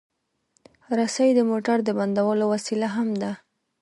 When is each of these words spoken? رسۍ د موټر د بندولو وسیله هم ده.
رسۍ 0.99 1.29
د 1.35 1.39
موټر 1.49 1.77
د 1.83 1.89
بندولو 1.97 2.45
وسیله 2.53 2.87
هم 2.95 3.09
ده. 3.21 3.31